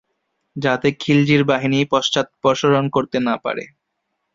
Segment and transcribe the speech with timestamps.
[0.55, 3.63] যাতে খিলজির বাহিনী পশ্চাদপসরণ করতে না পারে।